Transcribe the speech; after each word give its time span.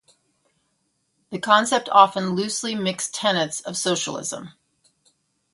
The 1.29 1.37
concept 1.37 1.87
often 1.89 2.29
loosely 2.31 2.73
mixed 2.73 3.13
tenets 3.13 3.61
of 3.61 3.77
socialism. 3.77 4.53